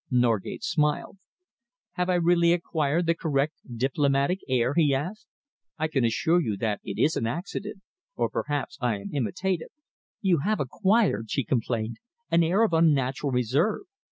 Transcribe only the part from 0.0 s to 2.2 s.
Norgate smiled. "Have I